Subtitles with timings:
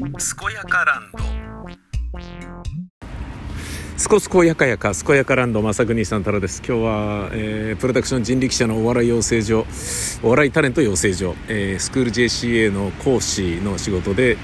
[0.00, 0.08] 健
[0.54, 1.18] やかランド。
[3.98, 6.62] すこすこやかやか健やかランド正国さん太郎です。
[6.66, 9.66] 今日は、えー、プロダクション人力車のお笑い養成所
[10.22, 14.38] お笑いタレント養成所、えー、スクール JCA の講師の仕事で、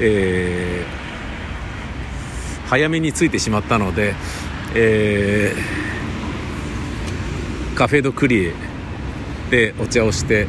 [0.00, 4.16] えー、早めに着いてしまったので、
[4.74, 8.52] えー、カフェドクリエ
[9.50, 10.48] でお茶をして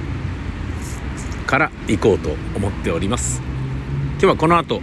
[1.45, 3.48] から行こうと思っております。
[4.21, 4.81] 今日はこの後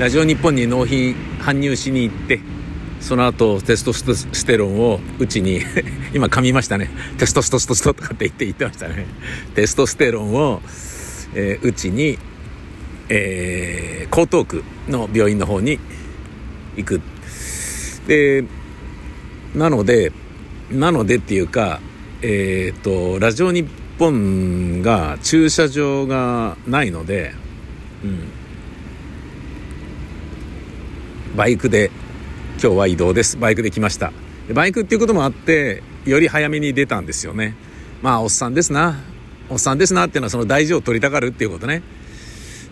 [0.00, 2.40] ラジオ日本に納品搬入しに行って
[3.00, 5.60] その後テストステロンをうちに
[6.12, 6.90] 今噛みましたね。
[7.18, 9.06] テストストストストとかって言って言ってましたね。
[9.54, 10.60] テストステロンを
[11.34, 12.18] えー、うちに、
[13.08, 15.78] えー、江東区の病院の方に
[16.76, 17.00] 行く。
[18.08, 18.44] で
[19.54, 20.10] なので
[20.68, 21.80] なのでっていうか
[22.22, 23.68] えっ、とラジオ日
[24.02, 27.34] 本が駐車場がないので
[28.02, 28.18] うん。
[31.36, 31.90] バイクで
[32.60, 33.36] 今日は移動です。
[33.36, 34.12] バイクで来ました。
[34.52, 37.54] バイクっていうこともあってより早めに出たんですよね。
[38.02, 38.98] まあおっさんですな。
[39.48, 41.82] おっさんですなっていうのはその大事を取りたがるっていうことね。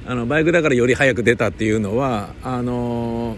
[0.07, 3.37] あのバイクだからより早く出たっていうのはあの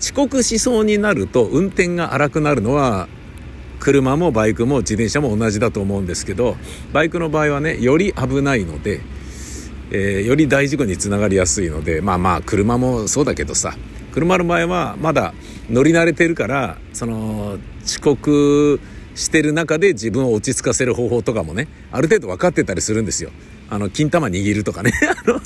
[0.00, 3.08] 遅刻しそうになると運転が荒くなるのは
[3.80, 6.56] 車もバイクも自転車も同じだと思うんですけど
[6.92, 9.00] バイクの場合はねより危ないので、
[9.90, 13.74] えー、より大事故につながりやすいのでまあまあ車もそうだけどさ
[14.12, 15.34] 車の場合はまだ
[15.68, 18.80] 乗り慣れてるからその遅刻
[19.14, 23.30] してる中で自分を落ち着かせる方法とかもねある程度分かってたりするんですよ。
[23.68, 24.92] あの金玉握るとかね
[25.26, 25.40] あの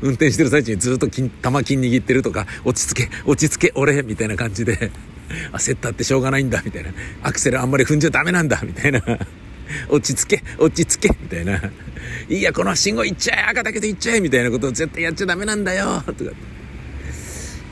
[0.00, 4.92] 運転してる最中にずっと金玉金握ってるとか落ち着け落ち着け俺みたいな感じで
[5.52, 6.90] 焦ったってしょうがないんだみたいな。
[7.22, 9.02] アクセルあんまり踏んじゃダメなんだみたいな。
[9.88, 11.60] 落ち着け落ち着けみたいな。
[12.28, 16.30] いいやこの信号行っちゃえ赤だけで行っちゃえみたいなことを絶対やっちゃダメなんだよとか。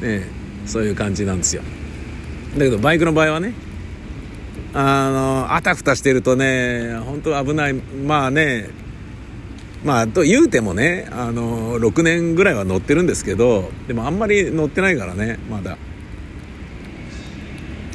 [0.01, 0.23] ね
[0.67, 1.63] そういう感じなんですよ。
[2.57, 3.53] だけどバイクの場合はね
[4.75, 7.75] あのあたふたしてるとね本当危ない。
[7.75, 8.69] まあね
[9.85, 15.79] まあと言うてもねあの6年ぐらいは乗ってるんですけどでもあんまり乗ってないからねまだ。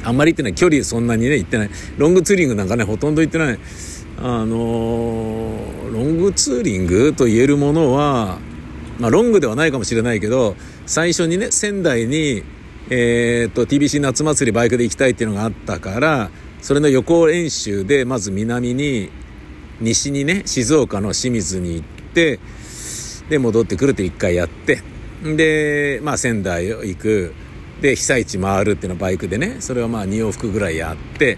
[0.04, 1.70] あんまりってね距離そんなにね行ってない。
[1.96, 3.58] ロングツーリングなんかねほとんど行ってない。
[4.18, 8.38] あのーロングツーリングと言えるものは
[8.98, 12.42] まあロングではないかもしれないけど最初にね仙台に
[12.88, 16.30] えー、っと TBC 夏祭りバイクで行きたいっていうのがあったから
[16.62, 19.10] それの予行演習でまず南に
[19.80, 22.40] 西にね静岡の清水に行って
[23.28, 24.82] で戻ってくるって1回やって。
[25.22, 27.34] でまあ仙台行く。
[27.82, 29.56] で被災地回るっていうのをバイクでね。
[29.58, 31.36] それはまあ2往復ぐらいやって。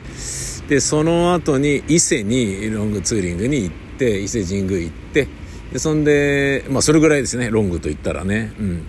[0.68, 5.26] でその後に伊勢にロングツーリングに行って伊勢神宮行って。
[5.72, 7.50] でそんでまあそれぐらいですね。
[7.50, 8.52] ロングと言ったらね。
[8.60, 8.82] うん。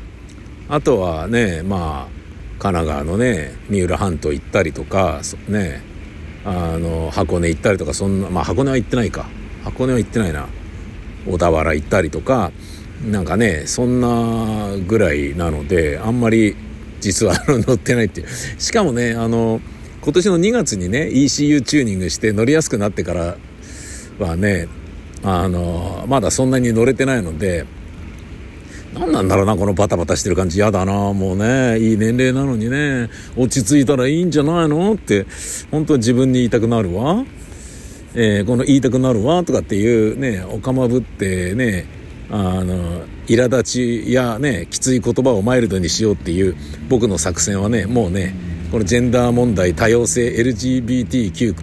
[0.67, 2.15] あとはねまあ
[2.61, 5.81] 神奈川のね三浦半島行ったりとかね
[6.43, 9.27] あの箱根行ったりとかそんなまあ箱根は行ってないか。
[9.63, 10.47] 箱根は行ってないな。
[11.25, 12.51] 小田原行ったりとか
[13.09, 16.55] なんかねそんなぐらいなのであんまり
[17.05, 18.27] 実は乗ってないっていう。
[18.59, 19.61] しかもねあの
[20.01, 23.37] 今年の2月にね ECU チューニングして乗りやすくなってから
[24.17, 24.67] はね
[25.23, 27.67] あのまだそんなに乗れてないので
[28.95, 30.57] 何なんだろうなこのバタバタしてる感じ。
[30.57, 35.27] 嫌だなもうねいい年齢なのにね落ち着いたらいいんじゃないのって
[35.69, 37.23] 本当に自分に言いたくなるわ、
[38.15, 41.85] えー、この言いたくなるわとかっていうねおかまぶってね
[42.31, 43.63] あの苛立
[44.05, 46.55] ちやねきつい言葉をマイルドにしようっていう
[46.89, 48.33] 僕の作戦はねもうね
[48.71, 51.53] このジェンダー問題多様性 LGBTQ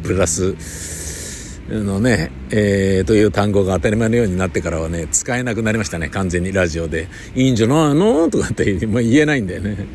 [1.84, 7.08] のね、えー、という単語が当たり前のようになってからはね、使えなくなりましたね、完全にラジオで。
[7.34, 8.28] いいんじゃないの？
[8.28, 9.86] とかってもう言えないんだよね。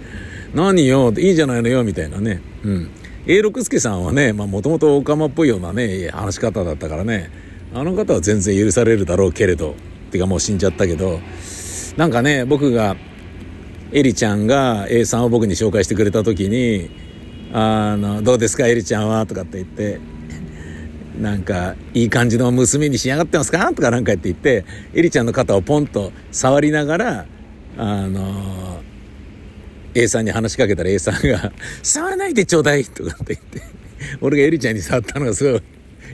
[0.55, 1.09] 何よ？
[1.11, 2.41] っていいじゃないのよみたいなね。
[2.63, 2.89] うん。
[3.27, 7.29] A 六輔さんはね、まあもともとオカマっぽいようなね、話し方だったからね、
[7.73, 9.75] あの方は全然許されるだろうけれど、
[10.07, 11.19] てかもう死んじゃったけど、
[11.97, 12.95] なんかね、僕が、
[13.93, 16.89] エリちゃんが A さんを僕に紹介してくれた時に、
[17.53, 19.25] あの、どうですかエリちゃんは？
[19.25, 19.99] とかって言って、
[21.17, 23.73] なんか、いい感じの娘に仕上がってますか？
[23.73, 27.25] とかなんか言って言って、エリちゃんの肩をポンと触りながら、
[27.77, 28.81] あの
[29.95, 33.61] A さんに話しかけたら A さんが、触らないでちょうだいとかって言って、
[34.19, 35.61] 俺がエリちゃんに触ったのがすごい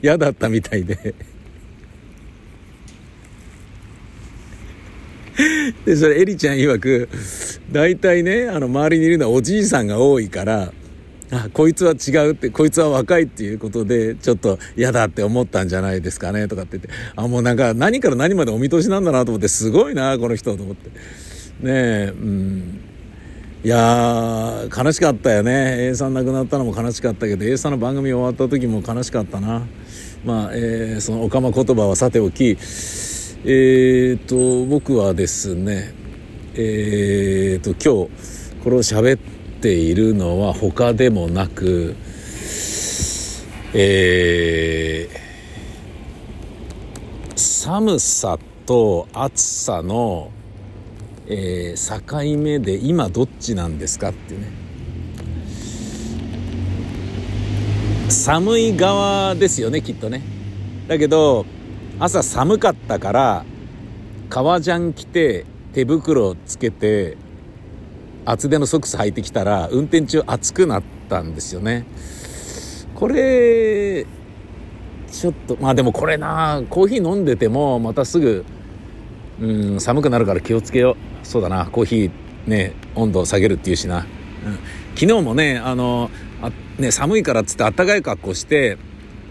[0.03, 1.15] 嫌だったみたいで。
[5.85, 7.09] で、それエリちゃん曰く、
[7.71, 10.74] 大体ね、あの、周りにいるのはおじいさんが多いから、
[11.33, 20.89] あこいつは違うってこいつは若いっていうことでちょっと嫌だって思ったんじゃないですかねとかって言ってあもうなんか何から何までお見通しなんだなと思ってすごいなこの人と思って。
[20.89, 20.94] ね
[21.63, 22.80] えうん。
[23.63, 25.88] いやー悲しかったよね。
[25.88, 29.65] A さん亡くなったのも悲しかったけど A さんの番組終わった時も悲しかったな。
[30.25, 32.57] まあ、えー、そのおかま言葉はさておき
[33.45, 35.94] えーと僕はですね
[36.56, 39.19] えーと今日これを喋っ
[39.62, 41.95] ているのは他でもなく
[43.74, 50.31] えー、寒さと暑さの
[51.28, 54.51] えー、境目で今どっちなんですかってね。
[58.10, 60.22] 寒い側ですよねきっとね。
[60.88, 61.45] だけど
[62.00, 63.45] 朝寒かったから
[64.30, 67.18] 革ジャン着て手袋つけて
[68.25, 71.86] 厚手のソックス履いてきたら運転中暑くなったんですよね。
[72.95, 74.06] これ
[75.12, 78.45] ちょっとまあでもこれなコーヒー飲んでてもまたすぐ
[79.42, 81.25] うん寒くなるから気をつけよう。
[81.25, 82.12] そうだなコーヒー
[82.48, 84.06] ね温度を下げるっていうしな、うん、
[84.95, 86.10] 昨日もねあの
[86.42, 88.78] あね寒いからっつってあったかい格好して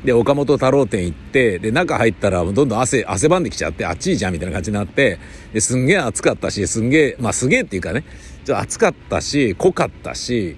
[0.05, 5.19] で岡本太郎店行ってで中入ったらどんどん汗汗ばんできちゃってあっちいじゃんみたいな感じになって
[5.53, 8.05] ですんげえ暑かったしすんげえまあすげえっていうかね
[8.45, 10.57] ちょっと暑かったし濃かったし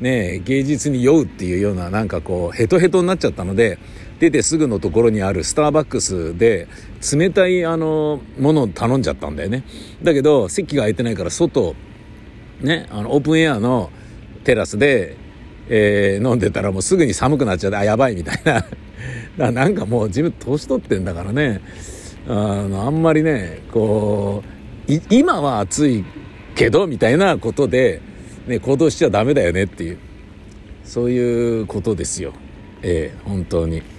[0.00, 3.78] ね芸術に酔うっていうようななんかこうヘトヘトになっちゃったので
[4.18, 6.68] 出てすぐのところにあるスターバックスで
[7.12, 9.64] 冷たいあのものを頼んじゃったんだよね。
[10.02, 11.74] だけど席が空いてないから外
[12.62, 13.90] ねあのオープンエアの
[14.44, 15.16] テラスで、
[15.68, 18.64] えー、飲んでたらもうすぐに寒くなっちゃってあやばいみたいな。
[19.36, 21.60] だなんかもう自分年取ってんだからね
[22.28, 24.42] あのあんまりねこ
[24.88, 26.04] う今は暑い
[26.54, 28.00] けどみたいなことで、
[28.46, 29.98] ね、行動しちゃダメだよねっていう
[30.84, 32.32] そういうことですよ
[32.82, 33.95] ええ本当に。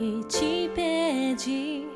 [0.00, 1.93] e te pede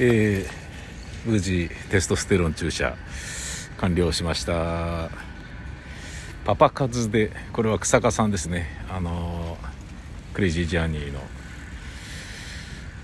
[0.00, 2.96] えー、無事テストステロン注射
[3.78, 5.10] 完了しました。
[6.44, 8.66] パパ活でこれは草加さんですね。
[8.90, 9.56] あの
[10.32, 11.20] クレイジージャーニーの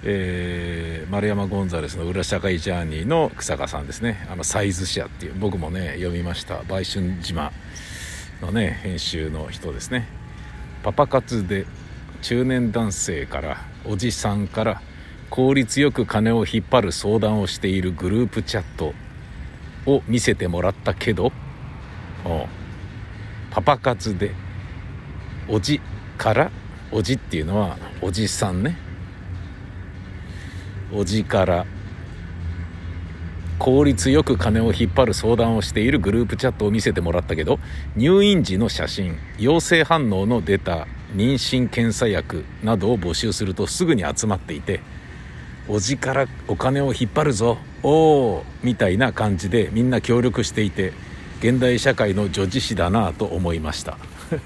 [0.02, 4.26] えー、丸山ゴンザレスの裏社会ジャーニーの草加さんですね。
[4.30, 6.62] あのサイズ社っていう僕もね読みました。
[6.68, 7.52] 売春島
[8.40, 10.08] のね編集の人ですね。
[10.82, 11.66] パパ活で
[12.22, 14.82] 中年男性からおじさんから
[15.30, 18.92] 効率よく金を引っ張る相談をしているグループチャット
[19.86, 21.32] を見せてもらったけど
[23.50, 24.32] パパ活で
[25.48, 25.80] おじ
[26.18, 26.50] から
[26.92, 28.76] おじっていうのはおじさんね。
[30.92, 31.66] おじから
[33.60, 37.60] 効率よく金を引っ張る相談をしているグループチャットを見せてもらったけど
[37.94, 44.80] 入院時の写真陽性反応の出た妊娠検査薬などを募集するとすぐに集まっていて
[45.72, 47.56] おじからお金を引っ張るぞ。
[47.84, 47.90] お
[48.38, 50.92] おみたいな感じでみんな協力していて
[51.38, 53.96] 現代社会の女児誌だなと思いました。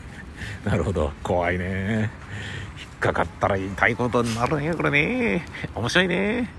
[0.67, 1.13] なるほど。
[1.23, 2.11] 怖いね。
[2.79, 5.47] 引っかかったら痛いことになるねこれね。
[5.75, 6.51] 面白いね。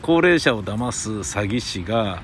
[0.00, 2.22] 高齢者を騙す詐欺師が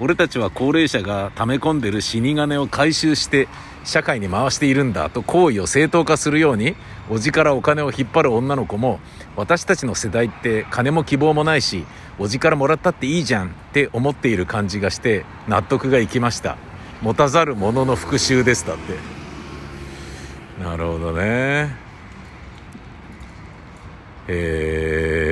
[0.00, 3.48] 俺たちは高齢者が溜め込んでる死に金を回収して
[3.84, 6.76] 社会に回しているんだと行為を正当化するように
[7.08, 9.00] おじからお金を引っ張る女の子も
[9.36, 11.86] 私たちの世代って金も希望もないし
[12.18, 16.56] おじからもらったっていいじゃんって思っている感じがして納得がいきました。
[17.02, 18.94] 持たざる者の復讐ですだって。
[20.62, 21.74] なるほどね。
[24.28, 25.30] へえ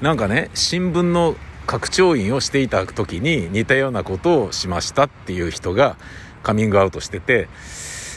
[0.00, 1.34] なんかね新聞の
[1.66, 5.96] 拡張員をしていた時に似たようなことをしましたっていう人が
[6.42, 7.48] カミングアウトしてて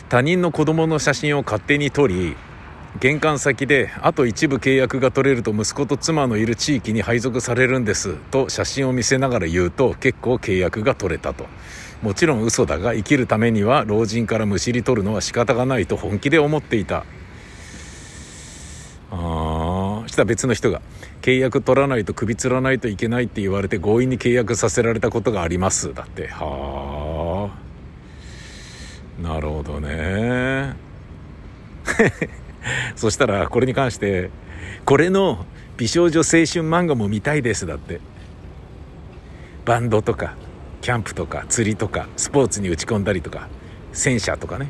[0.08, 2.36] 他人の子供の写真を勝手に撮り
[3.00, 11.46] 玄関先であと一部契約が取れると息子と妻のいる地域に配属されるんですと写真を見せながら言うと結構契約が取れたと。
[12.02, 17.04] もちろん嘘だが生きるためには老人からむしり取るのは仕方がないと本気で思っていた
[19.12, 20.82] ああした別の人が
[21.22, 25.94] 契約取らないと首つらないといけないって言われて強引に契約させられたことがあります。
[25.94, 27.50] だっては
[29.20, 29.22] あ。
[29.22, 30.76] なるほどね。
[32.96, 34.30] そしたらこれに関して
[34.86, 35.46] これの
[35.78, 37.66] 美少女青春漫画も見たいです。
[37.66, 38.02] だって。
[39.66, 40.36] バンドとか
[40.82, 43.48] キャンプとか釣りとかスポーツに打ち込んだりとか
[43.94, 44.68] 戦車とかね。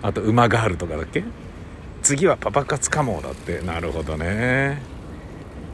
[0.00, 1.24] あと馬ガールとかだっけ？
[2.08, 3.60] 次はパパ活かもだって。
[3.60, 4.80] なるほどね。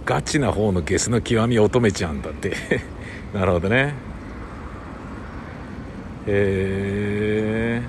[0.04, 2.56] ガチな方のゲスの極み乙女ちゃんだって。
[3.32, 3.94] なるほどね。
[6.26, 7.82] へえ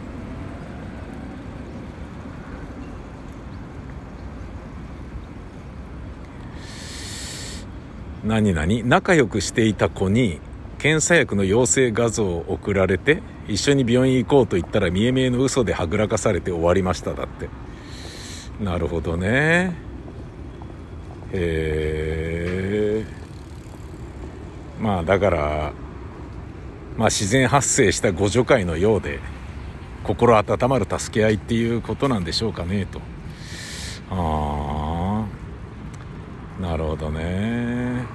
[8.24, 10.40] 何々仲良くしていた子に
[10.78, 17.65] 検査薬の陽性画像を送られて一緒に病院行こうと言ったら見え見えの嘘ではぐらかされて終わりましただって。
[18.60, 19.76] なるほどね。
[21.34, 23.06] へえ
[24.80, 25.74] まあだから
[26.98, 29.20] まあ自然発生した互助会のようで
[30.04, 33.02] 心温まる助け合いっていうことなんでしょうかねと。
[34.12, 35.26] あ
[36.60, 38.06] あなるほどね。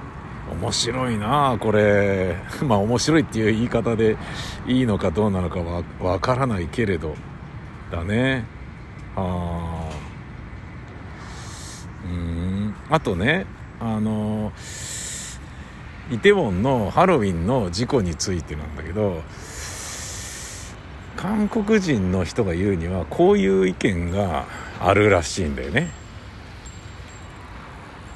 [0.51, 2.35] 面白いなこれ。
[2.65, 4.17] まあ面白いっていう言い方で
[4.65, 7.15] いいのかどうなのかわわからないけれど。
[7.91, 8.45] だね。
[9.15, 9.91] ああ
[12.05, 13.47] うんあとね
[13.79, 14.51] あの
[16.11, 19.23] イテウォンのハロウィンの事故についてなんだけど
[21.15, 24.45] 韓国人の人が言うにはこういう意見が
[24.81, 25.89] あるらしいんだよね。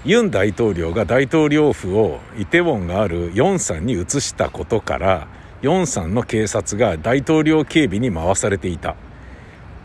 [0.03, 5.27] ユン大統領が大統領府をイテウォンがあるヨンサンに移したことから
[5.61, 8.95] ヨンサンの警察が大統領警備に回されていた。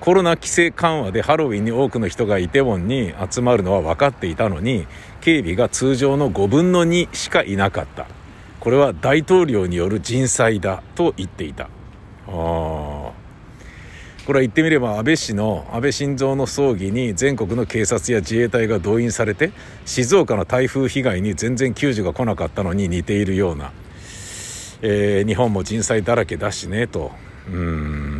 [0.00, 4.86] コロナ規制緩和でハロウィンに多くの人がイテウォンに集まるのは分かっていたのに
[5.20, 8.06] 警備が通常の5分の2しかいなかった。
[8.60, 11.64] これは大統領による人災だと言っていた。
[11.64, 11.68] あ
[12.28, 12.30] あ
[14.26, 19.50] これは言ってみれば安倍氏の安倍晋三の葬儀に全国の警察や自衛隊が動員されて
[19.84, 23.72] 静岡の台風被害に全然救助が来なかったのに似ているような、
[24.82, 27.10] えー、日本も人災だらけだしねと。
[27.48, 28.19] うん。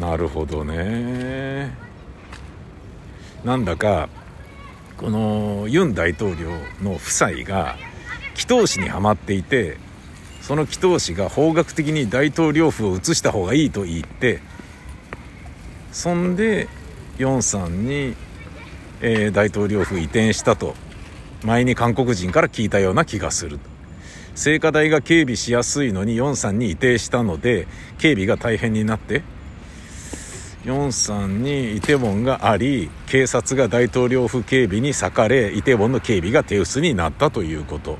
[0.00, 1.72] なるほどね。
[3.44, 4.08] なんだか
[4.96, 6.50] このユン大統領
[6.82, 7.76] の夫妻が
[8.34, 9.76] 祈祷師にはまっていて
[10.40, 14.40] その祈祷師が法学的に大統領府を移した方がいいと言って
[15.92, 16.68] そんで
[17.18, 18.14] ヨンさんに、
[19.00, 20.74] えー、大統領府移転したと
[21.44, 23.58] 前に韓国人から聞いたような気がする
[24.34, 27.66] 聖火台が警備しやすいのに43に移転したので
[27.98, 29.22] 警備が大変になって
[30.64, 37.98] 43にイテウォンがあり警察が大統領府警備に割かれイテウォンの警備が手薄になったということ。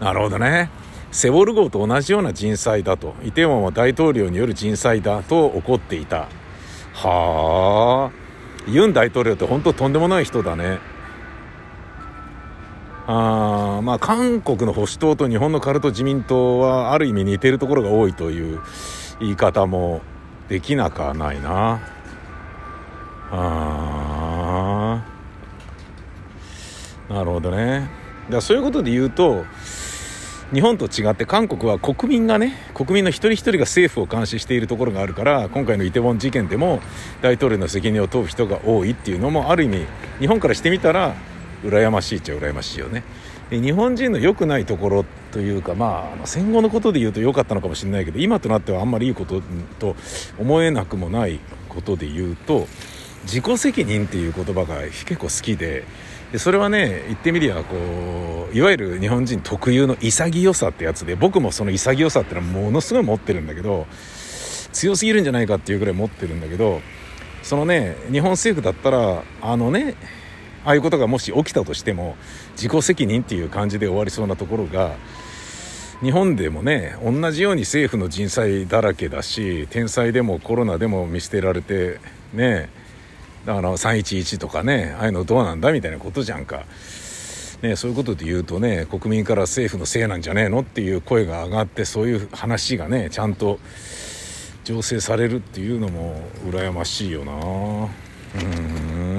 [0.00, 0.70] なるほどね。
[1.12, 6.28] セウォル号と同じような人災だとイテウォンは大統領による人災だと怒っていた。
[6.94, 8.24] はあ。
[8.66, 10.78] ユン大統領って本当とんでもない人だね。
[13.06, 18.60] あまあ韓国の保守党と日本のカルト自民党はある意味似てるところが多いという
[19.20, 20.00] 言い方も
[20.48, 21.80] できなくはないな。
[23.30, 25.02] あ
[27.08, 27.88] なるほどね。
[28.30, 29.44] だそういうことで言うと
[30.52, 36.80] 日本と違って韓国は国民がね国民の一人一人が政府を監視しているところがあるから今回のイテウォン事件でも
[37.22, 39.86] 大統領の責任を問う人が多いっていうのもある意味
[40.20, 41.14] 日本からしてみたら
[41.64, 43.02] 羨ましいっちゃ羨ましいよね。
[43.50, 49.42] 日本人の良くないところというか、まあ、戦後のことで言うと良かったのかもしれないけど今となってはあんまりいいこと
[49.78, 49.96] と
[50.38, 52.66] 思えなくもないことで言うと
[53.24, 55.84] 自己責任っていう言葉が結構好きで
[56.32, 63.86] でそれはね言ってみりゃこういわゆる日本人特有の潔さってやつで僕もその潔さってのはものすごい持ってるんだけど
[64.72, 66.80] 強すぎるんじゃないかっていうぐらい持ってるんだけど
[67.42, 69.94] そのね日本政府だったらあのね
[70.64, 72.16] ああいうことがもし起きたとしても
[72.52, 74.92] 自己責任っていう感じで終わりそうなところが
[76.00, 82.00] 日本でもね同じように政府の人災だらけだし天災でもコロナでも見捨てられて
[82.32, 82.68] ね
[83.44, 86.64] だから311とかねああいうのどうなんだみたいなことじゃんか。
[87.62, 93.58] ね、そういうことで言うとね国民から政府のせいなんじゃねえのっていう声が上がってそういう話がねちゃんと
[94.64, 99.13] 醸成されるっていうのも羨ましいよなうん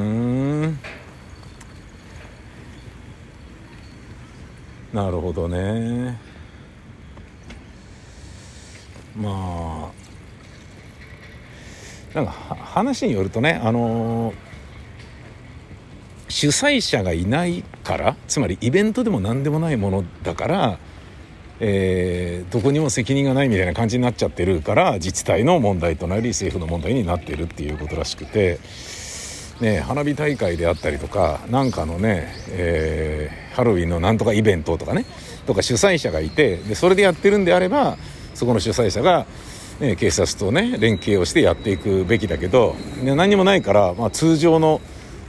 [4.95, 6.17] なるほどね。
[9.13, 9.91] ま
[12.13, 14.35] あなんか話によるとねあのー、
[16.29, 20.79] 主催者がいないからつまりイベントでも何でもないものだから
[21.61, 28.59] えー、どこにも責任がないみたいな感じになっちゃってるから自治体の問題となり政府の問題になってるっていうことらしくて、
[29.61, 35.05] ね、花火大会であったりとかなんかのね、えー、ハロウィンのなんとかイベントとかね
[35.45, 37.97] とか主催者がいてでそれでやってるんであれば
[38.33, 39.25] そこの主催者が、
[39.79, 44.81] ね、警察とね連携をしてやっていくべきだけど、ね、何もないから、まあ、通常の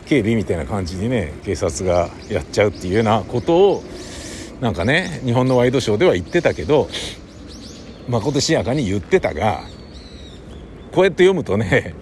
[0.07, 3.85] 警備みたいな感じにね警察がやっちゃうっていうようなことを
[4.61, 6.89] なんかね日本のワイドショーでは言ってたけど
[8.09, 9.61] まことしやかに言ってたが
[10.93, 11.95] こうやって読むとね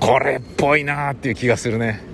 [0.00, 2.07] これっぽいなーっていう気がするね。